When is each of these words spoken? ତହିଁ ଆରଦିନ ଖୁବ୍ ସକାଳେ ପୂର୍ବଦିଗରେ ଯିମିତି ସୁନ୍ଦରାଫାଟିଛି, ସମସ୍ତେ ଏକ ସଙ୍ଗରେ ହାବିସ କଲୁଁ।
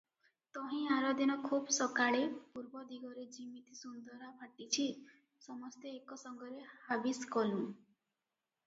ତହିଁ 0.57 0.77
ଆରଦିନ 0.93 1.35
ଖୁବ୍ 1.43 1.69
ସକାଳେ 1.77 2.21
ପୂର୍ବଦିଗରେ 2.55 3.27
ଯିମିତି 3.37 3.77
ସୁନ୍ଦରାଫାଟିଛି, 3.81 4.89
ସମସ୍ତେ 5.51 5.95
ଏକ 6.01 6.21
ସଙ୍ଗରେ 6.25 6.69
ହାବିସ 6.91 7.33
କଲୁଁ। 7.39 7.63